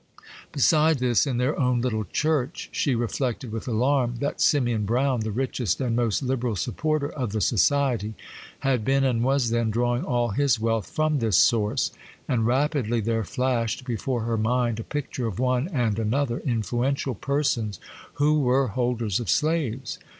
Beside 0.51 0.97
this, 0.97 1.27
in 1.27 1.37
their 1.37 1.55
own 1.59 1.79
little 1.81 2.05
church, 2.05 2.69
she 2.71 2.95
reflected 2.95 3.51
with 3.51 3.67
alarm, 3.67 4.15
that 4.19 4.41
Simeon 4.41 4.83
Brown, 4.83 5.19
the 5.19 5.29
richest 5.29 5.79
and 5.79 5.95
most 5.95 6.23
liberal 6.23 6.55
supporter 6.55 7.09
of 7.09 7.33
the 7.33 7.39
society, 7.39 8.15
had 8.61 8.83
been, 8.83 9.03
and 9.03 9.23
was 9.23 9.51
then, 9.51 9.69
drawing 9.69 10.03
all 10.03 10.29
his 10.29 10.59
wealth 10.59 10.89
from 10.89 11.19
this 11.19 11.37
source; 11.37 11.91
and 12.27 12.47
rapidly 12.47 12.99
there 12.99 13.23
flashed 13.23 13.85
before 13.85 14.23
her 14.23 14.39
mind 14.39 14.79
a 14.79 14.83
picture 14.83 15.27
of 15.27 15.37
one 15.37 15.67
and 15.67 15.99
another, 15.99 16.39
influential 16.39 17.13
persons, 17.13 17.79
who 18.13 18.39
were 18.39 18.69
holders 18.69 19.19
of 19.19 19.29
slaves. 19.29 19.99